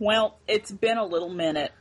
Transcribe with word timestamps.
Well, 0.00 0.38
it's 0.48 0.72
been 0.72 0.96
a 0.96 1.04
little 1.04 1.28
minute, 1.28 1.72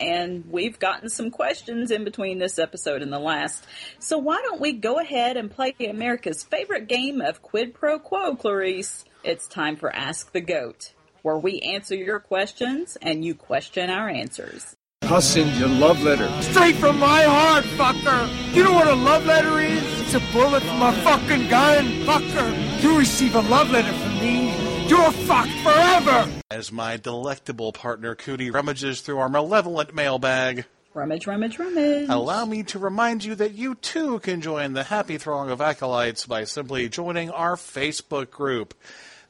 and 0.00 0.50
we've 0.50 0.78
gotten 0.78 1.10
some 1.10 1.30
questions 1.30 1.90
in 1.90 2.04
between 2.04 2.38
this 2.38 2.58
episode 2.58 3.02
and 3.02 3.12
the 3.12 3.18
last. 3.18 3.66
So 3.98 4.16
why 4.16 4.40
don't 4.42 4.62
we 4.62 4.72
go 4.72 4.98
ahead 4.98 5.36
and 5.36 5.50
play 5.50 5.74
America's 5.80 6.42
favorite 6.42 6.88
game 6.88 7.20
of 7.20 7.42
quid 7.42 7.74
pro 7.74 7.98
quo, 7.98 8.34
Clarice? 8.34 9.04
It's 9.22 9.46
time 9.46 9.76
for 9.76 9.94
Ask 9.94 10.32
the 10.32 10.40
Goat, 10.40 10.94
where 11.20 11.36
we 11.36 11.60
answer 11.60 11.94
your 11.94 12.18
questions 12.18 12.96
and 13.02 13.22
you 13.22 13.34
question 13.34 13.90
our 13.90 14.08
answers. 14.08 14.74
I'll 15.02 15.20
send 15.20 15.52
you 15.56 15.66
a 15.66 15.68
love 15.68 16.02
letter. 16.02 16.30
Straight 16.40 16.76
from 16.76 16.98
my 16.98 17.24
heart, 17.24 17.64
fucker! 17.76 18.54
You 18.54 18.64
know 18.64 18.72
what 18.72 18.88
a 18.88 18.94
love 18.94 19.26
letter 19.26 19.60
is? 19.60 20.00
It's 20.00 20.14
a 20.14 20.32
bullet 20.32 20.62
from 20.62 20.80
a 20.80 20.92
fucking 21.04 21.48
gun, 21.48 21.84
fucker! 22.06 22.82
You 22.82 22.98
receive 22.98 23.34
a 23.34 23.42
love 23.42 23.70
letter 23.70 23.92
from 23.92 24.18
me, 24.18 24.50
you're 24.88 25.12
fucked 25.12 25.50
forever! 25.62 26.30
As 26.50 26.70
my 26.70 26.96
delectable 26.96 27.72
partner 27.72 28.14
Cootie 28.14 28.50
rummages 28.50 29.00
through 29.00 29.18
our 29.18 29.28
malevolent 29.28 29.94
mailbag, 29.94 30.64
Rummage, 30.94 31.26
rummage, 31.26 31.58
rummage. 31.58 32.08
allow 32.08 32.46
me 32.46 32.62
to 32.62 32.78
remind 32.78 33.22
you 33.22 33.34
that 33.34 33.52
you 33.52 33.74
too 33.74 34.18
can 34.20 34.40
join 34.40 34.72
the 34.72 34.84
happy 34.84 35.18
throng 35.18 35.50
of 35.50 35.60
acolytes 35.60 36.24
by 36.24 36.44
simply 36.44 36.88
joining 36.88 37.30
our 37.30 37.56
Facebook 37.56 38.30
group. 38.30 38.72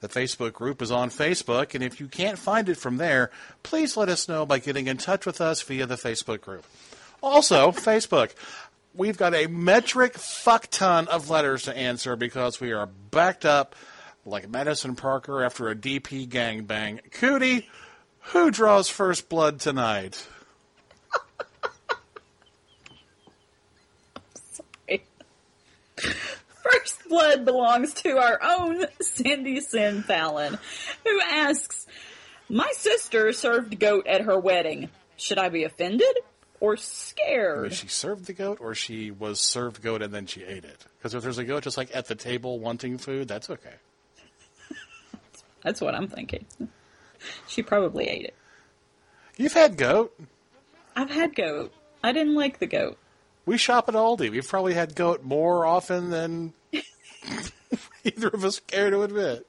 The 0.00 0.09
Facebook 0.09 0.52
group 0.52 0.80
is 0.80 0.92
on 0.92 1.11
Facebook, 1.11 1.75
and 1.75 1.83
if 1.83 1.98
you 1.98 2.06
can't 2.06 2.38
find 2.38 2.69
it 2.69 2.77
from 2.77 2.98
there, 2.98 3.30
please 3.64 3.97
let 3.97 4.09
us 4.09 4.28
know 4.28 4.47
by 4.47 4.61
getting 4.61 4.86
in 4.86 4.98
touch 4.98 5.27
with 5.27 5.41
us 5.41 5.62
via 5.62 5.86
the 5.86 5.97
Facebook 5.97 6.41
group. 6.41 6.64
Also, 7.23 7.73
Facebook. 7.73 8.30
We've 8.95 9.16
got 9.16 9.34
a 9.34 9.47
metric 9.47 10.14
fuck 10.14 10.69
ton 10.70 11.09
of 11.09 11.30
letters 11.30 11.64
to 11.64 11.77
answer 11.77 12.14
because 12.14 12.61
we 12.61 12.73
are 12.73 12.86
backed 13.11 13.45
up 13.45 13.75
like 14.26 14.50
Madison 14.50 14.96
Parker 14.96 15.42
after 15.44 15.68
a 15.68 15.74
DP 15.74 16.28
gangbang. 16.28 17.00
Cootie, 17.12 17.68
who 18.20 18.50
draws 18.50 18.88
first 18.88 19.28
blood 19.28 19.60
tonight? 19.60 20.26
First 25.96 27.08
blood 27.08 27.44
belongs 27.44 27.94
to 27.94 28.18
our 28.18 28.41
own 28.42 28.84
Cindy 29.00 29.60
Sin 29.60 30.02
Fallon, 30.02 30.58
who 31.05 31.20
asks, 31.20 31.86
My 32.48 32.70
sister 32.74 33.33
served 33.33 33.78
goat 33.78 34.06
at 34.06 34.22
her 34.22 34.38
wedding. 34.38 34.90
Should 35.16 35.38
I 35.38 35.48
be 35.48 35.64
offended 35.64 36.14
or 36.61 36.77
scared? 36.77 37.62
Was 37.68 37.77
she 37.77 37.88
served 37.88 38.27
the 38.27 38.33
goat 38.33 38.58
or 38.61 38.74
she 38.74 39.11
was 39.11 39.40
served 39.40 39.80
goat 39.80 40.02
and 40.02 40.12
then 40.12 40.27
she 40.27 40.42
ate 40.42 40.64
it? 40.64 40.84
Because 40.98 41.14
if 41.14 41.22
there's 41.22 41.38
a 41.38 41.44
goat 41.44 41.62
just 41.62 41.78
like 41.78 41.94
at 41.94 42.06
the 42.06 42.14
table 42.14 42.58
wanting 42.58 42.98
food, 42.98 43.28
that's 43.28 43.48
okay. 43.48 43.74
That's 45.67 45.81
what 45.81 45.97
I'm 45.97 46.06
thinking. 46.06 46.47
She 47.48 47.61
probably 47.61 48.05
ate 48.05 48.27
it. 48.27 48.34
You've 49.36 49.53
had 49.53 49.77
goat. 49.77 50.17
I've 50.95 51.11
had 51.11 51.34
goat. 51.34 51.75
I 52.05 52.12
didn't 52.12 52.36
like 52.36 52.61
the 52.61 52.69
goat. 52.69 52.98
We 53.47 53.58
shop 53.58 53.89
at 53.89 53.97
Aldi. 53.97 54.31
We've 54.31 54.47
probably 54.47 54.75
had 54.75 54.95
goat 54.95 55.25
more 55.25 55.67
often 55.67 56.11
than 56.11 56.53
either 58.05 58.28
of 58.28 58.45
us 58.45 58.61
care 58.61 58.91
to 58.91 59.03
admit. 59.03 59.45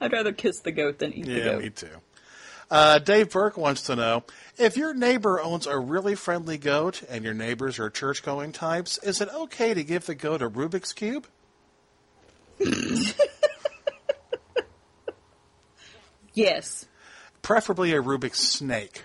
I'd 0.00 0.12
rather 0.12 0.32
kiss 0.32 0.60
the 0.60 0.72
goat 0.72 0.98
than 0.98 1.12
eat 1.12 1.26
the 1.26 1.32
Yeah, 1.32 1.58
me 1.58 1.68
too. 1.68 1.88
Uh, 2.70 2.98
Dave 2.98 3.30
Burke 3.30 3.58
wants 3.58 3.82
to 3.82 3.96
know 3.96 4.24
if 4.56 4.78
your 4.78 4.94
neighbor 4.94 5.38
owns 5.42 5.66
a 5.66 5.78
really 5.78 6.14
friendly 6.14 6.56
goat 6.56 7.02
and 7.10 7.22
your 7.22 7.34
neighbors 7.34 7.78
are 7.78 7.90
church 7.90 8.22
going 8.22 8.52
types, 8.52 8.96
is 9.02 9.20
it 9.20 9.28
okay 9.28 9.74
to 9.74 9.84
give 9.84 10.06
the 10.06 10.14
goat 10.14 10.40
a 10.40 10.48
Rubik's 10.48 10.94
Cube? 10.94 11.26
Yes. 16.36 16.86
Preferably 17.42 17.92
a 17.92 18.00
Rubik's 18.02 18.38
Snake. 18.38 19.02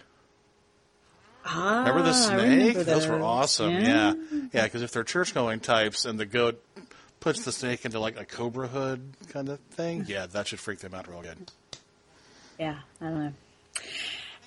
Ah, 1.43 1.79
Remember 1.79 2.03
the 2.03 2.13
snake? 2.13 2.37
remember 2.77 2.83
those. 2.83 3.07
were 3.07 3.21
awesome. 3.21 3.71
Yeah. 3.71 4.13
Yeah, 4.13 4.41
yeah. 4.53 4.63
Because 4.65 4.83
if 4.83 4.91
they're 4.91 5.03
church 5.03 5.33
going 5.33 5.59
types 5.59 6.05
and 6.05 6.19
the 6.19 6.25
goat 6.27 6.63
puts 7.20 7.43
the 7.45 7.52
snake 7.52 7.83
into 7.86 7.99
like 7.99 8.20
a 8.20 8.25
cobra 8.25 8.67
hood 8.67 9.02
kind 9.30 9.49
of 9.49 9.59
thing, 9.71 10.05
yeah, 10.08 10.27
that 10.27 10.47
should 10.47 10.59
freak 10.59 10.80
them 10.80 10.93
out 10.93 11.08
real 11.08 11.21
good. 11.23 11.49
Yeah, 12.59 12.77
I 12.99 13.05
don't 13.05 13.20
know. 13.25 13.33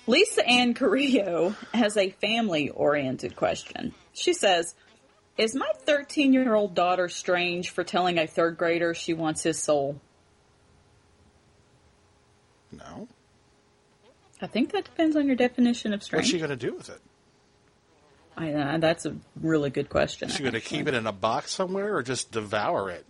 Lisa 0.07 0.47
Ann 0.47 0.73
Carrillo 0.73 1.55
has 1.73 1.97
a 1.97 2.11
family 2.11 2.69
oriented 2.69 3.35
question. 3.35 3.93
She 4.13 4.33
says, 4.33 4.75
Is 5.37 5.55
my 5.55 5.69
13 5.85 6.31
year 6.31 6.53
old 6.53 6.75
daughter 6.75 7.09
strange 7.09 7.71
for 7.71 7.83
telling 7.83 8.19
a 8.19 8.27
third 8.27 8.57
grader 8.57 8.93
she 8.93 9.13
wants 9.13 9.43
his 9.43 9.61
soul? 9.61 9.99
No, 12.77 13.07
I 14.41 14.47
think 14.47 14.71
that 14.73 14.85
depends 14.85 15.15
on 15.15 15.27
your 15.27 15.35
definition 15.35 15.93
of 15.93 16.03
strength. 16.03 16.21
what's 16.23 16.29
she 16.31 16.37
going 16.39 16.49
to 16.49 16.55
do 16.55 16.73
with 16.75 16.89
it? 16.89 16.99
I, 18.37 18.51
uh, 18.51 18.77
that's 18.79 19.05
a 19.05 19.15
really 19.41 19.69
good 19.69 19.89
question. 19.89 20.27
Is 20.29 20.35
she 20.35 20.43
going 20.43 20.53
to 20.55 20.59
keep 20.61 20.87
it 20.87 20.93
in 20.93 21.07
a 21.07 21.13
box 21.13 21.51
somewhere 21.53 21.95
or 21.95 22.03
just 22.03 22.31
devour 22.31 22.91
it? 22.91 23.05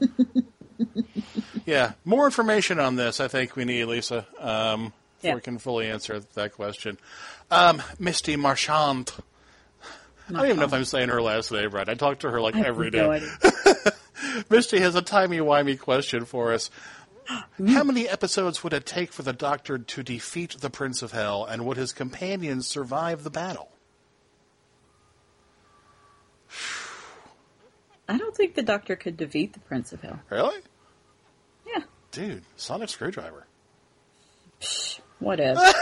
yeah, 1.66 1.92
more 2.04 2.24
information 2.24 2.80
on 2.80 2.96
this. 2.96 3.20
I 3.20 3.28
think 3.28 3.56
we 3.56 3.64
need 3.64 3.84
Lisa 3.84 4.26
um, 4.38 4.84
before 4.84 4.92
Yeah. 5.22 5.34
we 5.34 5.40
can 5.42 5.58
fully 5.58 5.88
answer 5.90 6.20
that 6.34 6.52
question. 6.54 6.98
Um, 7.50 7.82
Misty 7.98 8.36
Marchand. 8.36 9.12
I 10.28 10.32
don't 10.32 10.44
even 10.46 10.56
know 10.58 10.64
if 10.64 10.72
I'm 10.72 10.84
saying 10.84 11.08
her 11.08 11.20
last 11.20 11.50
name 11.50 11.70
right. 11.70 11.88
I 11.88 11.94
talk 11.94 12.20
to 12.20 12.30
her 12.30 12.40
like 12.40 12.54
every 12.56 12.90
day. 12.90 13.00
no. 13.00 13.74
Misty 14.50 14.78
has 14.80 14.94
a 14.94 15.02
timey-wimey 15.02 15.78
question 15.80 16.24
for 16.24 16.52
us. 16.52 16.70
How 17.26 17.84
many 17.84 18.08
episodes 18.08 18.64
would 18.64 18.72
it 18.72 18.86
take 18.86 19.12
for 19.12 19.22
the 19.22 19.32
Doctor 19.32 19.78
to 19.78 20.02
defeat 20.02 20.56
the 20.60 20.70
Prince 20.70 21.02
of 21.02 21.12
Hell, 21.12 21.44
and 21.44 21.64
would 21.64 21.76
his 21.76 21.92
companions 21.92 22.66
survive 22.66 23.22
the 23.22 23.30
battle? 23.30 23.70
I 28.08 28.18
don't 28.18 28.34
think 28.34 28.56
the 28.56 28.62
doctor 28.62 28.96
could 28.96 29.16
defeat 29.16 29.52
the 29.52 29.60
Prince 29.60 29.92
of 29.92 30.00
Hell. 30.02 30.18
Really? 30.30 30.58
Yeah, 31.64 31.82
Dude, 32.10 32.42
Sonic 32.56 32.88
Screwdriver. 32.88 33.46
Psh, 34.60 34.98
whatever. 35.20 35.60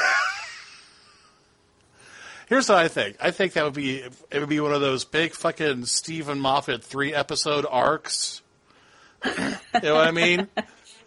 Here's 2.48 2.68
what 2.68 2.78
I 2.78 2.88
think. 2.88 3.16
I 3.20 3.30
think 3.30 3.54
that 3.54 3.64
would 3.64 3.74
be 3.74 3.98
it 4.00 4.40
would 4.40 4.48
be 4.48 4.60
one 4.60 4.72
of 4.72 4.80
those 4.80 5.04
big 5.04 5.32
fucking 5.32 5.86
Steven 5.86 6.38
Moffat 6.40 6.84
three 6.84 7.14
episode 7.14 7.66
arcs. 7.68 8.42
you 9.24 9.32
know 9.82 9.94
what 9.94 10.06
I 10.06 10.10
mean? 10.10 10.48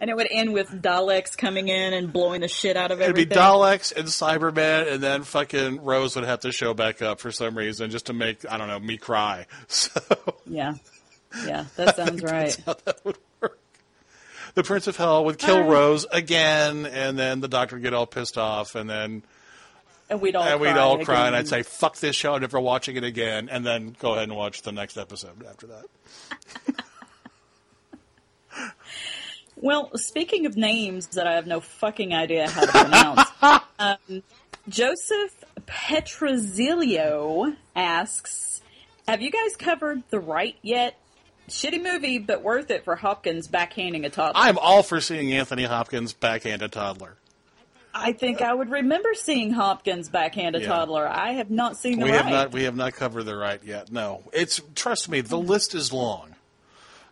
And 0.02 0.10
it 0.10 0.16
would 0.16 0.26
end 0.32 0.52
with 0.52 0.68
Daleks 0.82 1.38
coming 1.38 1.68
in 1.68 1.92
and 1.94 2.12
blowing 2.12 2.40
the 2.40 2.48
shit 2.48 2.76
out 2.76 2.90
of 2.90 3.00
everything. 3.00 3.22
It'd 3.22 3.28
be. 3.28 3.34
Daleks 3.36 3.96
and 3.96 4.08
Cybermen, 4.08 4.92
and 4.92 5.00
then 5.00 5.22
fucking 5.22 5.80
Rose 5.84 6.16
would 6.16 6.24
have 6.24 6.40
to 6.40 6.50
show 6.50 6.74
back 6.74 7.00
up 7.00 7.20
for 7.20 7.30
some 7.30 7.56
reason 7.56 7.88
just 7.88 8.06
to 8.06 8.12
make 8.12 8.44
I 8.50 8.58
don't 8.58 8.66
know 8.66 8.80
me 8.80 8.98
cry. 8.98 9.46
So 9.68 10.00
Yeah. 10.44 10.74
Yeah, 11.46 11.66
that 11.76 11.96
sounds 11.96 12.20
right. 12.20 12.54
how 12.66 12.74
that 12.84 13.04
would 13.04 13.16
work. 13.40 13.58
The 14.54 14.64
Prince 14.64 14.88
of 14.88 14.96
Hell 14.96 15.24
would 15.24 15.38
kill 15.38 15.60
right. 15.60 15.68
Rose 15.70 16.04
again, 16.10 16.84
and 16.84 17.16
then 17.16 17.40
the 17.40 17.48
Doctor 17.48 17.76
would 17.76 17.82
get 17.84 17.94
all 17.94 18.06
pissed 18.06 18.36
off, 18.36 18.74
and 18.74 18.90
then 18.90 19.22
And 20.10 20.20
we'd 20.20 20.34
all 20.34 20.42
and 20.42 20.60
cry 20.60 20.72
we'd 20.72 20.78
all 20.78 21.04
cry, 21.04 21.28
and. 21.28 21.36
I'd 21.36 21.48
say, 21.48 21.62
"Fuck 21.62 21.96
this 21.98 22.16
show! 22.16 22.34
I'm 22.34 22.40
never 22.42 22.60
watching 22.60 22.96
it 22.96 23.04
again." 23.04 23.48
And 23.48 23.64
then 23.64 23.96
go 23.98 24.12
ahead 24.12 24.24
and 24.24 24.36
watch 24.36 24.60
the 24.62 24.72
next 24.72 24.98
episode 24.98 25.46
after 25.48 25.68
that. 25.68 25.84
Well, 29.62 29.90
speaking 29.96 30.44
of 30.46 30.56
names 30.56 31.06
that 31.08 31.26
I 31.26 31.34
have 31.36 31.46
no 31.46 31.60
fucking 31.60 32.12
idea 32.12 32.50
how 32.50 32.60
to 32.66 32.72
pronounce, 32.72 33.62
um, 33.78 34.22
Joseph 34.68 35.44
Petrosilio 35.66 37.54
asks, 37.76 38.60
"Have 39.06 39.22
you 39.22 39.30
guys 39.30 39.56
covered 39.56 40.02
The 40.10 40.18
Rite 40.20 40.56
yet? 40.62 40.98
Shitty 41.48 41.82
movie, 41.82 42.18
but 42.18 42.42
worth 42.42 42.70
it 42.70 42.84
for 42.84 42.96
Hopkins 42.96 43.48
backhanding 43.48 44.04
a 44.04 44.10
toddler. 44.10 44.40
I'm 44.40 44.58
all 44.58 44.82
for 44.82 45.00
seeing 45.00 45.32
Anthony 45.32 45.64
Hopkins 45.64 46.12
backhand 46.12 46.62
a 46.62 46.68
toddler. 46.68 47.16
I 47.94 48.12
think 48.12 48.40
I 48.40 48.54
would 48.54 48.70
remember 48.70 49.12
seeing 49.14 49.52
Hopkins 49.52 50.08
backhand 50.08 50.56
a 50.56 50.60
Yeah. 50.60 50.68
toddler. 50.68 51.06
I 51.06 51.32
have 51.32 51.50
not 51.50 51.76
seen 51.76 51.98
The 51.98 52.06
we 52.06 52.10
Rite. 52.12 52.22
have 52.22 52.32
not 52.32 52.52
we 52.52 52.62
have 52.64 52.76
not 52.76 52.94
covered 52.94 53.24
the 53.24 53.36
Rite 53.36 53.64
yet. 53.64 53.92
No, 53.92 54.22
it's 54.32 54.60
trust 54.74 55.08
me, 55.08 55.20
the 55.20 55.38
list 55.38 55.74
is 55.74 55.92
long. 55.92 56.34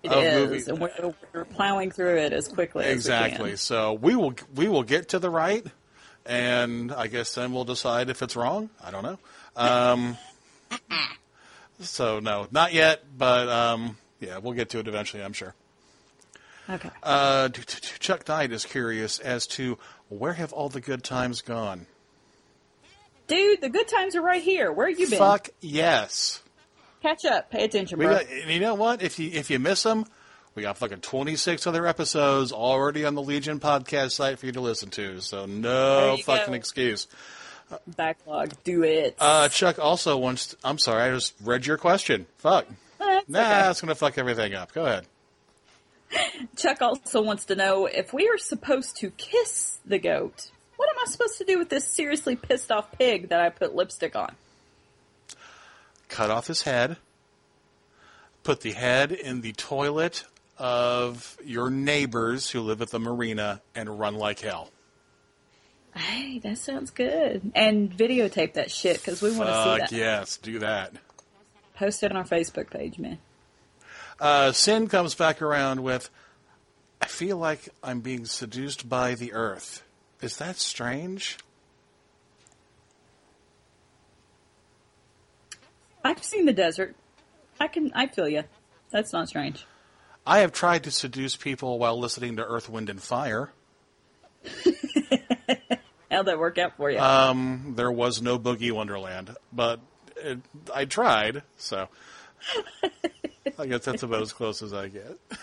It 0.03 0.13
is, 0.13 0.35
movies. 0.35 0.69
and 0.69 0.79
we're, 0.79 1.15
we're 1.33 1.45
plowing 1.45 1.91
through 1.91 2.17
it 2.17 2.33
as 2.33 2.49
quickly 2.49 2.87
Exactly. 2.87 3.53
as 3.53 3.61
So 3.61 3.93
we 3.93 4.17
will 4.17 4.35
we 4.55 4.69
will 4.69 4.83
get 4.83 5.11
to 5.11 5.19
the 5.19 5.29
Rite, 5.29 5.67
and 6.25 6.91
I 6.91 7.07
guess 7.07 7.35
then 7.35 7.53
we'll 7.53 7.65
decide 7.65 8.09
if 8.09 8.23
it's 8.23 8.35
wrong. 8.35 8.71
I 8.83 8.91
don't 8.91 9.03
know. 9.03 9.19
Um, 9.57 10.17
so 11.81 12.21
no, 12.21 12.47
not 12.51 12.73
yet, 12.73 13.03
but 13.17 13.49
um, 13.49 13.99
yeah, 14.21 14.39
we'll 14.39 14.55
get 14.55 14.71
to 14.71 14.79
it 14.79 14.89
eventually. 14.89 15.23
I'm 15.23 15.35
sure. 15.35 15.55
Okay. 16.69 16.91
Uh, 17.03 17.49
Chuck 17.49 18.27
Knight 18.29 18.53
is 18.53 18.65
curious 18.65 19.19
as 19.19 19.47
to 19.49 19.77
where 20.09 20.35
have 20.35 20.53
all 20.53 20.69
the 20.69 20.81
good 20.81 21.03
times 21.03 21.43
gone. 21.43 21.87
Dude, 23.27 23.61
the 23.61 23.69
good 23.69 23.89
times 23.89 24.17
are 24.17 24.23
right 24.23 24.43
here. 24.43 24.73
Where 24.73 24.89
have 24.89 24.99
you 24.99 25.09
been? 25.09 25.19
Fuck 25.19 25.51
yes. 25.61 26.43
Catch 27.03 27.25
up. 27.25 27.51
Pay 27.51 27.65
attention, 27.65 27.99
bro. 27.99 28.11
got, 28.11 28.27
and 28.29 28.51
you 28.51 28.61
know 28.61 28.75
what? 28.75 29.03
If 29.03 29.19
you 29.19 29.31
if 29.33 29.51
you 29.51 29.59
miss 29.59 29.83
them, 29.83 30.05
We 30.55 30.63
got 30.63 30.77
fucking 30.79 31.01
26 31.01 31.67
other 31.67 31.87
episodes 31.87 32.53
already 32.53 33.05
on 33.05 33.15
the 33.15 33.23
Legion 33.23 33.61
podcast 33.61 34.13
site 34.13 34.39
for 34.39 34.47
you 34.47 34.53
to 34.53 34.61
listen 34.61 34.91
to. 34.91 35.21
So 35.21 35.47
no 35.47 36.17
fucking 36.25 36.47
go. 36.49 36.53
excuse. 36.55 37.07
Backlog. 37.87 38.53
Do 38.65 38.83
it. 38.83 39.15
Uh, 39.19 39.49
Chuck 39.49 39.79
also 39.79 40.17
wants. 40.19 40.57
I'm 40.65 40.79
sorry, 40.79 41.03
I 41.05 41.15
just 41.15 41.35
read 41.43 41.67
your 41.67 41.77
question. 41.79 42.27
Fuck. 42.39 42.67
That's 42.99 43.29
Nah, 43.29 43.41
okay. 43.41 43.49
that's 43.49 43.81
gonna 43.81 43.95
fuck 43.95 44.19
everything 44.19 44.55
up. 44.55 44.73
Go 44.73 44.85
ahead. 44.85 45.07
Chuck 46.57 46.83
also 46.83 47.23
wants 47.23 47.45
to 47.47 47.55
know 47.55 47.87
if 47.87 48.13
we 48.13 48.29
are 48.29 48.37
supposed 48.39 48.97
to 48.99 49.11
kiss 49.11 49.79
the 49.87 49.99
goat. 49.99 50.51
What 50.77 50.89
am 50.91 50.97
I 51.07 51.11
supposed 51.11 51.39
to 51.39 51.45
do 51.45 51.59
with 51.59 51.69
this 51.69 51.87
seriously 51.95 52.37
pissed 52.37 52.71
off 52.73 52.91
pig 52.99 53.29
that 53.29 53.41
I 53.41 53.49
put 53.51 53.75
lipstick 53.75 54.17
on? 54.17 54.35
Cut 56.11 56.31
off 56.31 56.49
his 56.49 56.63
head. 56.63 56.99
Put 58.43 58.61
the 58.61 58.73
head 58.73 59.13
in 59.13 59.41
the 59.41 59.53
toilet 59.53 60.25
of 60.59 61.39
your 61.43 61.71
neighbors 61.71 62.51
who 62.51 62.61
live 62.61 62.83
at 62.83 62.91
the 62.91 62.99
marina 62.99 63.63
and 63.75 63.99
run 63.99 64.17
like 64.17 64.41
hell. 64.41 64.71
Hey, 65.95 66.39
that 66.41 66.59
sounds 66.59 66.91
good. 66.91 67.53
And 67.55 67.91
videotape 67.91 68.55
that 68.55 68.71
shit 68.71 68.99
because 68.99 69.23
we 69.23 69.31
want 69.31 69.49
to 69.49 69.63
see 69.63 69.79
that. 69.79 69.93
yes, 69.93 70.37
do 70.37 70.59
that. 70.59 70.93
Post 71.77 72.03
it 72.03 72.11
on 72.11 72.17
our 72.17 72.25
Facebook 72.25 72.71
page, 72.71 72.99
man. 72.99 73.19
Uh, 74.19 74.53
Sin 74.53 74.89
comes 74.89 75.15
back 75.15 75.41
around 75.41 75.83
with, 75.83 76.11
I 77.01 77.07
feel 77.07 77.39
like 77.39 77.69
I'm 77.83 78.01
being 78.01 78.27
seduced 78.27 78.89
by 78.89 79.15
the 79.15 79.33
earth. 79.33 79.83
Is 80.21 80.37
that 80.37 80.57
strange? 80.57 81.39
I've 86.05 86.23
seen 86.23 86.47
the 86.47 86.53
desert. 86.53 86.95
I 87.59 87.69
can. 87.69 87.91
I 87.95 88.07
feel 88.07 88.29
you. 88.29 88.45
That's 88.91 89.13
not 89.13 89.29
strange. 89.29 89.65
I 90.27 90.41
have 90.41 90.53
tried 90.53 90.85
to 90.85 90.91
seduce 90.91 91.37
people 91.37 91.79
while 91.79 91.99
listening 91.99 92.37
to 92.37 92.45
Earth, 92.45 92.69
Wind, 92.69 92.91
and 92.91 93.03
Fire. 93.03 93.51
How'd 96.11 96.27
that 96.27 96.39
work 96.39 96.59
out 96.59 96.77
for 96.77 96.91
you? 96.91 96.99
Um, 96.99 97.75
there 97.77 97.91
was 97.91 98.21
no 98.21 98.39
Boogie 98.39 98.73
Wonderland, 98.73 99.35
but 99.53 99.81
it, 100.17 100.39
I 100.75 100.85
tried, 100.85 101.43
so 101.57 101.89
I 103.59 103.67
guess 103.67 103.85
that's 103.85 104.03
about 104.03 104.23
as 104.23 104.33
close 104.33 104.61
as 104.63 104.73
I 104.73 104.89
get. 104.89 105.19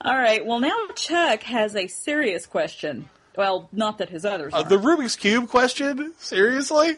All 0.00 0.16
right. 0.16 0.44
Well, 0.44 0.60
now 0.60 0.76
Chuck 0.94 1.42
has 1.44 1.74
a 1.74 1.86
serious 1.88 2.46
question. 2.46 3.08
Well, 3.36 3.68
not 3.72 3.98
that 3.98 4.08
his 4.08 4.24
others 4.24 4.54
Uh, 4.54 4.58
are. 4.58 4.64
the 4.64 4.78
Rubik's 4.78 5.16
Cube 5.16 5.48
question? 5.48 6.14
Seriously? 6.18 6.96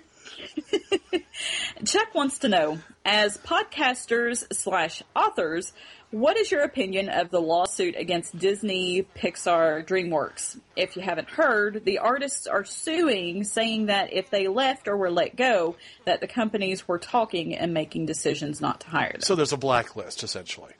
Chuck 1.84 2.14
wants 2.14 2.38
to 2.40 2.48
know, 2.48 2.78
as 3.04 3.38
podcasters 3.38 4.44
slash 4.52 5.02
authors, 5.16 5.72
what 6.10 6.36
is 6.36 6.50
your 6.50 6.62
opinion 6.62 7.08
of 7.08 7.30
the 7.30 7.40
lawsuit 7.40 7.94
against 7.96 8.36
Disney, 8.36 9.06
Pixar, 9.16 9.86
DreamWorks? 9.86 10.58
If 10.76 10.96
you 10.96 11.02
haven't 11.02 11.30
heard, 11.30 11.84
the 11.84 11.98
artists 11.98 12.46
are 12.46 12.64
suing, 12.64 13.44
saying 13.44 13.86
that 13.86 14.12
if 14.12 14.28
they 14.28 14.48
left 14.48 14.88
or 14.88 14.96
were 14.96 15.10
let 15.10 15.36
go, 15.36 15.76
that 16.04 16.20
the 16.20 16.26
companies 16.26 16.88
were 16.88 16.98
talking 16.98 17.54
and 17.56 17.72
making 17.72 18.06
decisions 18.06 18.60
not 18.60 18.80
to 18.80 18.88
hire 18.88 19.12
them. 19.12 19.20
So 19.20 19.36
there's 19.36 19.52
a 19.52 19.56
blacklist, 19.56 20.22
essentially. 20.24 20.72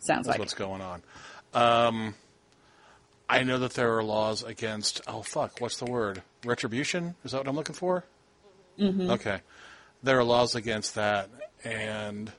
Sounds 0.00 0.26
That's 0.26 0.28
like 0.28 0.38
what's 0.40 0.54
going 0.54 0.80
on. 0.80 1.02
Um, 1.54 2.14
I 3.28 3.44
know 3.44 3.58
that 3.60 3.74
there 3.74 3.96
are 3.98 4.02
laws 4.02 4.42
against. 4.42 5.02
Oh 5.06 5.22
fuck! 5.22 5.60
What's 5.60 5.78
the 5.78 5.84
word? 5.84 6.22
Retribution? 6.44 7.14
Is 7.24 7.32
that 7.32 7.38
what 7.38 7.48
I'm 7.48 7.54
looking 7.54 7.74
for? 7.74 8.04
Mm-hmm. 8.80 9.10
Okay, 9.10 9.40
there 10.02 10.18
are 10.18 10.24
laws 10.24 10.54
against 10.54 10.94
that, 10.94 11.28
and 11.64 12.32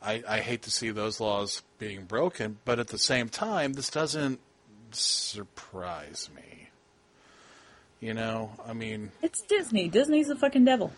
I, 0.00 0.22
I 0.28 0.40
hate 0.40 0.62
to 0.62 0.70
see 0.70 0.90
those 0.90 1.20
laws 1.20 1.62
being 1.78 2.04
broken. 2.04 2.58
But 2.64 2.78
at 2.78 2.88
the 2.88 2.98
same 2.98 3.28
time, 3.28 3.72
this 3.72 3.90
doesn't 3.90 4.40
surprise 4.92 6.30
me. 6.34 6.68
You 8.00 8.14
know, 8.14 8.50
I 8.66 8.72
mean, 8.72 9.12
it's 9.22 9.42
Disney. 9.42 9.88
Disney's 9.88 10.28
a 10.30 10.36
fucking 10.36 10.64
devil. 10.64 10.92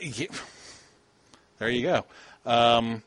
yeah. 0.00 0.26
There 1.58 1.70
you 1.70 1.82
go. 1.82 2.04
Um, 2.50 3.02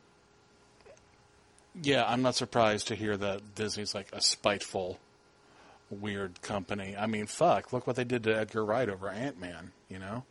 yeah, 1.81 2.05
I'm 2.07 2.21
not 2.21 2.35
surprised 2.35 2.87
to 2.87 2.95
hear 2.95 3.15
that 3.17 3.55
Disney's 3.55 3.93
like 3.95 4.09
a 4.11 4.21
spiteful, 4.21 4.99
weird 5.89 6.41
company. 6.41 6.95
I 6.97 7.07
mean, 7.07 7.25
fuck, 7.25 7.71
look 7.71 7.87
what 7.87 7.95
they 7.95 8.03
did 8.03 8.23
to 8.23 8.35
Edgar 8.37 8.65
Wright 8.65 8.89
over 8.89 9.09
Ant 9.09 9.39
Man, 9.39 9.71
you 9.87 9.99
know? 9.99 10.23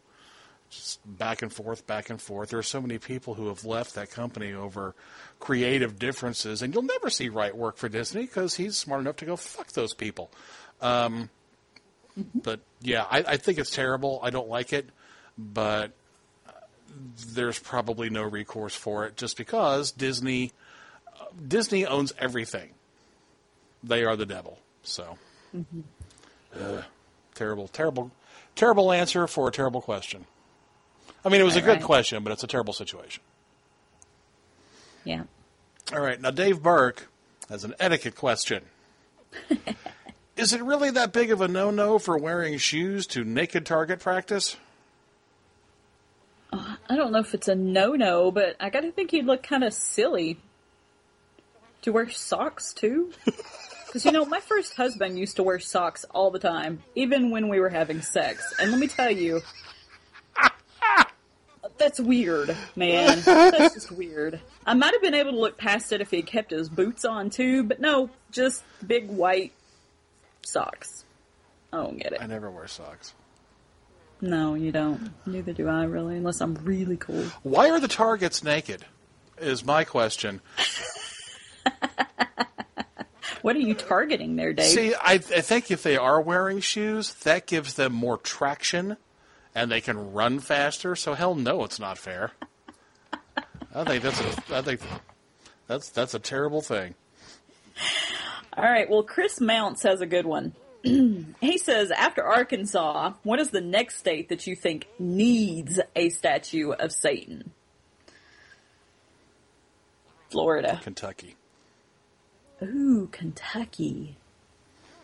Just 0.70 1.00
back 1.18 1.40
and 1.42 1.52
forth, 1.52 1.86
back 1.86 2.10
and 2.10 2.20
forth. 2.20 2.50
There 2.50 2.58
are 2.58 2.62
so 2.62 2.80
many 2.80 2.98
people 2.98 3.34
who 3.34 3.48
have 3.48 3.64
left 3.64 3.94
that 3.94 4.10
company 4.10 4.52
over 4.52 4.94
creative 5.40 5.98
differences, 5.98 6.60
and 6.60 6.74
you'll 6.74 6.82
never 6.82 7.08
see 7.08 7.30
Wright 7.30 7.56
work 7.56 7.78
for 7.78 7.88
Disney 7.88 8.22
because 8.22 8.56
he's 8.56 8.76
smart 8.76 9.00
enough 9.00 9.16
to 9.16 9.24
go 9.24 9.36
fuck 9.36 9.68
those 9.68 9.94
people. 9.94 10.30
Um, 10.82 11.30
but 12.34 12.60
yeah, 12.82 13.04
I, 13.10 13.18
I 13.26 13.36
think 13.38 13.58
it's 13.58 13.70
terrible. 13.70 14.20
I 14.22 14.30
don't 14.30 14.48
like 14.48 14.72
it, 14.74 14.90
but 15.38 15.92
there's 17.32 17.58
probably 17.58 18.10
no 18.10 18.22
recourse 18.22 18.74
for 18.74 19.06
it 19.06 19.16
just 19.16 19.36
because 19.36 19.92
Disney 19.92 20.52
uh, 21.20 21.26
Disney 21.46 21.86
owns 21.86 22.12
everything. 22.18 22.70
They 23.82 24.04
are 24.04 24.16
the 24.16 24.26
devil. 24.26 24.58
So 24.82 25.16
Ugh. 26.60 26.84
terrible, 27.34 27.68
terrible, 27.68 28.10
terrible 28.54 28.92
answer 28.92 29.26
for 29.26 29.48
a 29.48 29.52
terrible 29.52 29.80
question. 29.80 30.26
I 31.24 31.28
mean, 31.28 31.40
it 31.40 31.44
was 31.44 31.56
a 31.56 31.60
good 31.60 31.68
right. 31.78 31.82
question, 31.82 32.22
but 32.22 32.32
it's 32.32 32.44
a 32.44 32.46
terrible 32.46 32.72
situation. 32.72 33.22
Yeah. 35.04 35.24
All 35.92 36.00
right, 36.00 36.20
now 36.20 36.30
Dave 36.30 36.62
Burke 36.62 37.08
has 37.48 37.64
an 37.64 37.74
etiquette 37.80 38.14
question. 38.14 38.62
Is 40.36 40.52
it 40.52 40.62
really 40.62 40.90
that 40.90 41.12
big 41.12 41.30
of 41.30 41.40
a 41.40 41.48
no-no 41.48 41.98
for 41.98 42.16
wearing 42.16 42.58
shoes 42.58 43.06
to 43.08 43.24
naked 43.24 43.66
target 43.66 43.98
practice? 43.98 44.56
Uh, 46.52 46.76
I 46.88 46.96
don't 46.96 47.10
know 47.12 47.18
if 47.18 47.34
it's 47.34 47.48
a 47.48 47.54
no-no, 47.54 48.30
but 48.30 48.56
I 48.60 48.70
gotta 48.70 48.92
think 48.92 49.10
he'd 49.10 49.26
look 49.26 49.42
kind 49.42 49.64
of 49.64 49.72
silly 49.72 50.38
to 51.82 51.92
wear 51.92 52.08
socks 52.08 52.72
too. 52.72 53.12
Because 53.88 54.04
you 54.04 54.12
know, 54.12 54.26
my 54.26 54.40
first 54.40 54.74
husband 54.74 55.18
used 55.18 55.36
to 55.36 55.42
wear 55.42 55.58
socks 55.58 56.04
all 56.10 56.30
the 56.30 56.38
time, 56.38 56.82
even 56.94 57.30
when 57.30 57.48
we 57.48 57.58
were 57.58 57.70
having 57.70 58.02
sex. 58.02 58.52
And 58.60 58.70
let 58.70 58.78
me 58.78 58.86
tell 58.86 59.10
you, 59.10 59.40
that's 61.78 62.00
weird, 62.00 62.56
man. 62.76 63.20
That's 63.24 63.74
just 63.74 63.90
weird. 63.92 64.40
I 64.66 64.74
might 64.74 64.92
have 64.92 65.02
been 65.02 65.14
able 65.14 65.32
to 65.32 65.38
look 65.38 65.58
past 65.58 65.92
it 65.92 66.00
if 66.00 66.10
he 66.10 66.22
kept 66.22 66.50
his 66.50 66.68
boots 66.68 67.04
on 67.04 67.30
too, 67.30 67.62
but 67.62 67.80
no, 67.80 68.10
just 68.30 68.62
big 68.86 69.08
white 69.08 69.52
socks. 70.42 71.04
I 71.72 71.78
don't 71.78 71.98
get 71.98 72.12
it. 72.12 72.22
I 72.22 72.26
never 72.26 72.50
wear 72.50 72.66
socks. 72.66 73.14
No, 74.20 74.54
you 74.54 74.72
don't. 74.72 75.12
Neither 75.26 75.52
do 75.52 75.68
I 75.68 75.84
really, 75.84 76.16
unless 76.16 76.40
I'm 76.40 76.54
really 76.56 76.96
cold. 76.96 77.26
Why 77.42 77.70
are 77.70 77.78
the 77.78 77.88
targets 77.88 78.42
naked? 78.42 78.84
Is 79.38 79.64
my 79.64 79.84
question. 79.84 80.40
What 83.42 83.56
are 83.56 83.60
you 83.60 83.74
targeting 83.74 84.36
there, 84.36 84.52
Dave? 84.52 84.66
See, 84.66 84.94
I, 84.94 85.14
I 85.14 85.18
think 85.18 85.70
if 85.70 85.82
they 85.82 85.96
are 85.96 86.20
wearing 86.20 86.60
shoes, 86.60 87.14
that 87.22 87.46
gives 87.46 87.74
them 87.74 87.92
more 87.92 88.18
traction, 88.18 88.96
and 89.54 89.70
they 89.70 89.80
can 89.80 90.12
run 90.12 90.38
faster. 90.38 90.96
So 90.96 91.14
hell 91.14 91.34
no, 91.34 91.64
it's 91.64 91.80
not 91.80 91.98
fair. 91.98 92.32
I 93.74 93.84
think 93.84 94.02
that's 94.02 94.20
a, 94.20 94.56
I 94.56 94.62
think 94.62 94.80
that's 95.66 95.90
that's 95.90 96.14
a 96.14 96.18
terrible 96.18 96.62
thing. 96.62 96.94
All 98.56 98.64
right. 98.64 98.88
Well, 98.90 99.02
Chris 99.02 99.40
Mounts 99.40 99.82
has 99.84 100.00
a 100.00 100.06
good 100.06 100.26
one. 100.26 100.54
he 100.82 101.58
says, 101.58 101.90
after 101.90 102.24
Arkansas, 102.24 103.12
what 103.22 103.40
is 103.40 103.50
the 103.50 103.60
next 103.60 103.98
state 103.98 104.28
that 104.30 104.46
you 104.46 104.56
think 104.56 104.88
needs 104.98 105.80
a 105.94 106.08
statue 106.10 106.72
of 106.72 106.92
Satan? 106.92 107.50
Florida. 110.30 110.80
Kentucky, 110.82 111.36
Ooh, 112.62 113.08
Kentucky. 113.12 114.16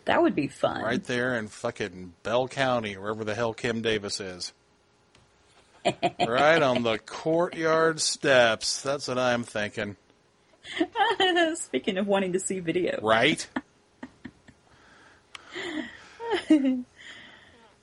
That 0.04 0.22
would 0.22 0.34
be 0.34 0.48
fun. 0.48 0.82
right 0.82 1.02
there 1.02 1.36
in 1.36 1.48
fucking 1.48 2.12
Bell 2.22 2.46
County, 2.48 2.96
wherever 2.96 3.24
the 3.24 3.34
hell 3.34 3.54
Kim 3.54 3.80
Davis 3.82 4.20
is. 4.20 4.52
right 6.26 6.62
on 6.62 6.82
the 6.82 6.98
courtyard 6.98 8.00
steps. 8.00 8.82
That's 8.82 9.08
what 9.08 9.18
I'm 9.18 9.44
thinking. 9.44 9.96
Speaking 11.56 11.98
of 11.98 12.06
wanting 12.06 12.32
to 12.32 12.40
see 12.40 12.60
video. 12.60 12.98
Right? 13.02 13.46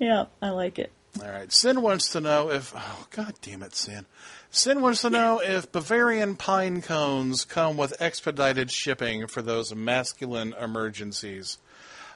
Yeah, 0.01 0.25
I 0.41 0.49
like 0.49 0.79
it. 0.79 0.91
All 1.21 1.29
right. 1.29 1.51
Sin 1.53 1.83
wants 1.83 2.09
to 2.13 2.21
know 2.21 2.49
if. 2.49 2.73
Oh, 2.75 3.05
God 3.11 3.35
damn 3.43 3.61
it, 3.61 3.75
Sin. 3.75 4.07
Sin 4.49 4.81
wants 4.81 5.01
to 5.01 5.11
know 5.11 5.39
if 5.39 5.71
Bavarian 5.71 6.35
pine 6.35 6.81
cones 6.81 7.45
come 7.45 7.77
with 7.77 8.01
expedited 8.01 8.71
shipping 8.71 9.27
for 9.27 9.43
those 9.43 9.75
masculine 9.75 10.55
emergencies. 10.59 11.59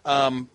Um, 0.05 0.50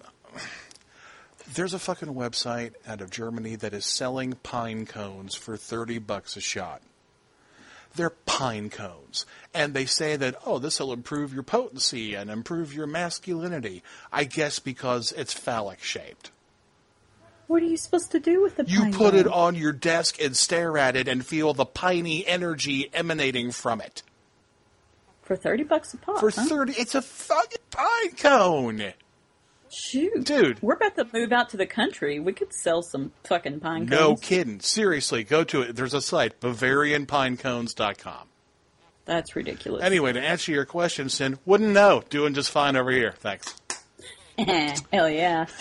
there's 1.54 1.74
a 1.74 1.78
fucking 1.78 2.14
website 2.14 2.74
out 2.86 3.00
of 3.00 3.10
Germany 3.10 3.56
that 3.56 3.74
is 3.74 3.84
selling 3.84 4.34
pine 4.42 4.86
cones 4.86 5.34
for 5.34 5.56
30 5.56 5.98
bucks 5.98 6.36
a 6.36 6.40
shot. 6.40 6.82
they're 7.96 8.10
pine 8.10 8.70
cones. 8.70 9.26
And 9.52 9.74
they 9.74 9.84
say 9.84 10.14
that, 10.14 10.36
oh, 10.46 10.60
this 10.60 10.78
will 10.78 10.92
improve 10.92 11.34
your 11.34 11.42
potency 11.42 12.14
and 12.14 12.30
improve 12.30 12.72
your 12.72 12.86
masculinity. 12.86 13.82
I 14.12 14.22
guess 14.24 14.60
because 14.60 15.10
it's 15.10 15.34
phallic 15.34 15.82
shaped. 15.82 16.30
What 17.48 17.62
are 17.62 17.66
you 17.66 17.76
supposed 17.76 18.12
to 18.12 18.20
do 18.20 18.40
with 18.40 18.54
the 18.54 18.62
pine? 18.64 18.92
You 18.92 18.96
put 18.96 19.14
it 19.14 19.26
on 19.26 19.56
your 19.56 19.72
desk 19.72 20.22
and 20.22 20.36
stare 20.36 20.78
at 20.78 20.94
it 20.94 21.08
and 21.08 21.26
feel 21.26 21.52
the 21.52 21.66
piney 21.66 22.24
energy 22.24 22.88
emanating 22.94 23.50
from 23.50 23.80
it. 23.80 24.04
for 25.22 25.34
thirty 25.34 25.64
bucks 25.64 25.92
a 25.92 25.96
pop? 25.96 26.20
For 26.20 26.30
huh? 26.30 26.44
30, 26.44 26.74
it's 26.74 26.94
a 26.94 27.02
fucking 27.02 27.58
pine 27.72 28.12
cone. 28.16 28.92
Shoot, 29.72 30.24
Dude. 30.24 30.60
we're 30.62 30.74
about 30.74 30.96
to 30.96 31.06
move 31.12 31.32
out 31.32 31.50
to 31.50 31.56
the 31.56 31.66
country. 31.66 32.18
We 32.18 32.32
could 32.32 32.52
sell 32.52 32.82
some 32.82 33.12
fucking 33.24 33.60
pine 33.60 33.88
cones. 33.88 33.90
No 34.00 34.16
kidding. 34.16 34.58
Seriously, 34.60 35.22
go 35.22 35.44
to 35.44 35.62
it. 35.62 35.76
There's 35.76 35.94
a 35.94 36.00
site, 36.00 36.40
BavarianPinecones.com. 36.40 38.28
that's 39.04 39.36
ridiculous. 39.36 39.82
Anyway, 39.84 40.12
to 40.12 40.20
answer 40.20 40.50
your 40.50 40.64
question, 40.64 41.08
Sin, 41.08 41.38
wouldn't 41.46 41.70
know. 41.72 42.02
Doing 42.10 42.34
just 42.34 42.50
fine 42.50 42.74
over 42.76 42.90
here. 42.90 43.14
Thanks. 43.18 43.54
Hell 44.92 45.08
yeah! 45.08 45.46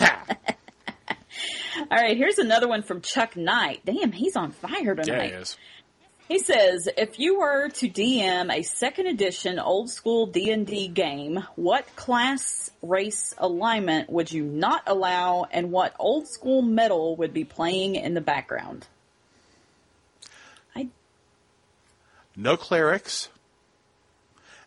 All 1.90 1.96
right, 1.98 2.16
here's 2.16 2.38
another 2.38 2.66
one 2.68 2.82
from 2.82 3.00
Chuck 3.00 3.36
Knight. 3.36 3.80
Damn, 3.84 4.12
he's 4.12 4.36
on 4.36 4.50
fire 4.50 4.94
tonight. 4.94 5.06
yeah, 5.06 5.22
he 5.26 5.28
is. 5.34 5.56
He 6.30 6.38
says, 6.38 6.88
if 6.96 7.18
you 7.18 7.40
were 7.40 7.70
to 7.70 7.88
DM 7.88 8.54
a 8.54 8.62
second 8.62 9.08
edition 9.08 9.58
old 9.58 9.90
school 9.90 10.26
D&D 10.26 10.86
game, 10.86 11.42
what 11.56 11.96
class 11.96 12.70
race 12.82 13.34
alignment 13.36 14.08
would 14.08 14.30
you 14.30 14.44
not 14.44 14.84
allow 14.86 15.48
and 15.50 15.72
what 15.72 15.92
old 15.98 16.28
school 16.28 16.62
metal 16.62 17.16
would 17.16 17.34
be 17.34 17.42
playing 17.42 17.96
in 17.96 18.14
the 18.14 18.20
background? 18.20 18.86
I 20.76 20.86
No 22.36 22.56
clerics. 22.56 23.28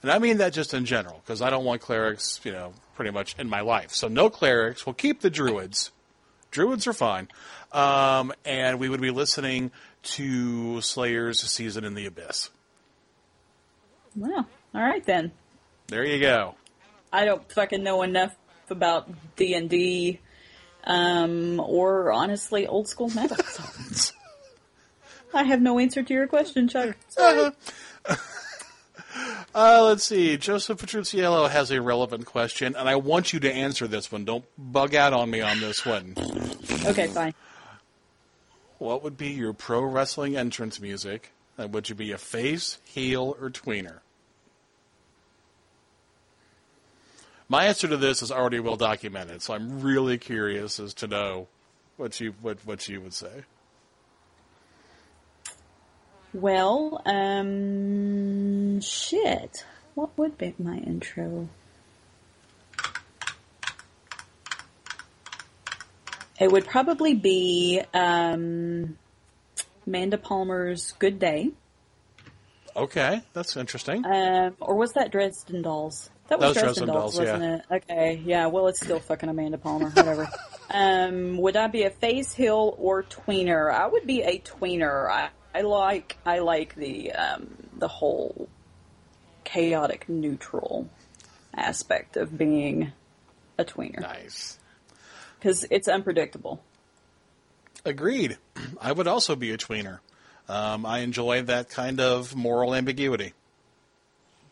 And 0.01 0.12
I 0.12 0.20
mean 0.20 0.39
that 0.39 0.51
just 0.51 0.74
in 0.74 0.84
general, 0.84 1.22
because 1.24 1.41
I 1.41 1.50
don't 1.50 1.63
want 1.63 1.79
clerics, 1.79 2.41
you 2.43 2.51
know, 2.51 2.74
pretty 2.96 3.12
much 3.12 3.38
in 3.39 3.48
my 3.48 3.62
life. 3.62 3.91
So 3.91 4.10
no 4.10 4.29
clerics. 4.29 4.86
We'll 4.86 4.96
keep 4.96 5.22
the 5.22 5.29
druids. 5.29 5.91
Druids 6.51 6.88
are 6.88 6.93
fine. 6.93 7.29
Um, 7.72 8.34
and 8.43 8.79
we 8.82 8.89
would 8.89 9.01
be 9.01 9.12
listening 9.12 9.72
to 10.03 10.81
Slayer's 10.81 11.39
Season 11.41 11.83
in 11.83 11.95
the 11.95 12.05
Abyss. 12.05 12.50
well, 14.15 14.48
all 14.75 14.81
right 14.81 15.05
then. 15.05 15.31
There 15.88 16.05
you 16.05 16.19
go. 16.19 16.55
I 17.12 17.25
don't 17.25 17.50
fucking 17.51 17.83
know 17.83 18.01
enough 18.03 18.36
about 18.69 19.10
D&D 19.36 20.19
um 20.86 21.60
or 21.62 22.12
honestly 22.12 22.67
old 22.67 22.88
school 22.88 23.10
metal. 23.10 23.38
I 25.33 25.43
have 25.43 25.62
no 25.62 25.79
answer 25.79 26.03
to 26.03 26.13
your 26.13 26.27
question, 26.27 26.67
Chuck. 26.67 26.95
Sorry. 27.10 27.51
Uh, 29.55 29.83
let's 29.83 30.03
see. 30.03 30.36
Joseph 30.38 30.79
Petrucciello 30.79 31.48
has 31.48 31.69
a 31.69 31.79
relevant 31.79 32.25
question, 32.25 32.75
and 32.75 32.89
I 32.89 32.95
want 32.95 33.31
you 33.31 33.39
to 33.41 33.53
answer 33.53 33.88
this 33.88 34.12
one. 34.12 34.25
Don't 34.25 34.43
bug 34.57 34.95
out 34.95 35.13
on 35.13 35.29
me 35.29 35.41
on 35.41 35.60
this 35.60 35.86
one. 35.86 36.15
Okay, 36.86 37.05
fine. 37.05 37.36
What 38.83 39.01
would 39.01 39.17
be 39.17 39.29
your 39.29 39.53
pro 39.53 39.81
wrestling 39.81 40.35
entrance 40.35 40.81
music? 40.81 41.31
And 41.57 41.73
would 41.73 41.87
you 41.87 41.95
be 41.95 42.11
a 42.11 42.17
face, 42.17 42.79
heel, 42.83 43.37
or 43.39 43.49
tweener? 43.49 43.99
My 47.47 47.65
answer 47.65 47.87
to 47.87 47.95
this 47.95 48.21
is 48.21 48.29
already 48.29 48.59
well 48.59 48.75
documented, 48.75 49.41
so 49.41 49.53
I'm 49.53 49.81
really 49.81 50.17
curious 50.17 50.81
as 50.81 50.93
to 50.95 51.07
know 51.07 51.47
what 51.95 52.19
you 52.19 52.33
what 52.41 52.57
what 52.65 52.89
you 52.89 52.99
would 52.99 53.13
say. 53.13 53.45
Well, 56.33 57.01
um, 57.05 58.81
shit. 58.81 59.65
What 59.95 60.17
would 60.17 60.37
be 60.37 60.55
my 60.59 60.77
intro? 60.79 61.47
It 66.43 66.51
would 66.51 66.65
probably 66.65 67.13
be 67.13 67.81
um, 67.93 68.97
Amanda 69.88 70.17
Palmer's 70.17 70.91
"Good 71.00 71.17
Day," 71.17 71.51
Okay, 72.75 73.21
that's 73.31 73.55
interesting. 73.55 74.05
um, 74.05 74.57
or 74.59 74.75
was 74.75 74.91
that 74.93 75.09
Dresden 75.09 75.62
Dolls? 75.62 76.09
That 76.27 76.39
was, 76.39 76.55
That 76.55 76.65
was 76.65 76.75
Dresden, 76.75 76.88
Dresden 76.88 76.88
Dolls, 76.88 77.15
Dolls, 77.15 77.29
wasn't 77.29 77.43
it? 77.71 77.83
Okay, 77.89 78.21
yeah. 78.25 78.47
Well, 78.47 78.67
it's 78.67 78.83
still 78.83 79.00
fucking 79.00 79.29
Amanda 79.29 79.57
Palmer. 79.57 79.89
Whatever. 79.91 80.27
um, 80.69 81.38
would 81.38 81.55
I 81.55 81.67
be 81.67 81.83
a 81.83 81.91
face 81.91 82.33
heel 82.33 82.75
or 82.77 83.03
tweener? 83.03 83.73
I 83.73 83.88
would 83.88 84.05
be 84.05 84.23
a 84.23 84.39
tweener. 84.39 85.09
I, 85.09 85.29
I 85.55 85.62
like 85.62 86.17
I 86.25 86.39
like 86.39 86.75
the 86.75 87.13
um, 87.13 87.55
the 87.77 87.88
whole 87.88 88.50
chaotic 89.45 90.09
neutral 90.09 90.89
aspect 91.55 92.17
of 92.17 92.38
being 92.38 92.91
a 93.57 93.63
tweener 93.63 94.01
Nice. 94.01 94.57
Because 95.43 95.65
it's 95.69 95.89
unpredictable. 95.89 96.63
Agreed. 97.83 98.38
I 98.81 98.93
would 98.93 99.07
also 99.07 99.35
be 99.35 99.51
a 99.51 99.57
tweener. 99.57 100.00
Um, 100.47 100.85
I 100.85 101.00
enjoy 101.00 101.41
that 101.43 101.69
kind 101.69 102.00
of 102.00 102.35
moral 102.35 102.73
ambiguity. 102.73 103.33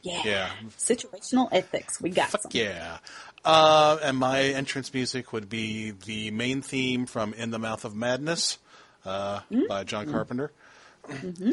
Yeah. 0.01 0.21
Yeah. 0.25 0.49
Situational 0.77 1.47
ethics. 1.51 2.01
We 2.01 2.09
got 2.09 2.29
Fuck 2.29 2.41
some. 2.43 2.51
yeah. 2.53 2.97
Uh, 3.45 3.97
and 4.03 4.17
my 4.17 4.41
entrance 4.41 4.93
music 4.93 5.31
would 5.31 5.47
be 5.49 5.91
the 5.91 6.31
main 6.31 6.61
theme 6.61 7.05
from 7.05 7.33
In 7.33 7.51
the 7.51 7.59
Mouth 7.59 7.85
of 7.85 7.95
Madness 7.95 8.57
uh, 9.05 9.41
by 9.69 9.83
John 9.83 10.11
Carpenter. 10.11 10.51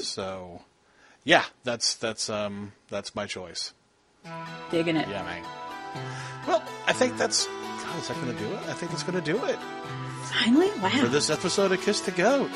So, 0.00 0.62
yeah, 1.24 1.44
that's 1.64 1.94
that's 1.94 2.28
um, 2.28 2.72
that's 2.90 3.14
my 3.14 3.24
choice. 3.26 3.72
Digging 4.70 4.96
it. 4.96 5.08
Yeah, 5.08 5.22
man. 5.22 5.42
Well, 6.46 6.62
I 6.86 6.92
think 6.92 7.16
that's. 7.16 7.48
God, 7.88 7.98
is 8.00 8.08
that 8.08 8.20
going 8.20 8.36
to 8.36 8.38
do 8.38 8.52
it? 8.52 8.58
I 8.68 8.74
think 8.74 8.92
it's 8.92 9.02
going 9.02 9.14
to 9.14 9.32
do 9.32 9.42
it 9.46 9.58
Finally, 10.24 10.70
wow. 10.80 10.90
for 10.90 11.06
this 11.06 11.30
episode 11.30 11.72
of 11.72 11.80
Kiss 11.80 12.00
the 12.00 12.10
Goat. 12.10 12.50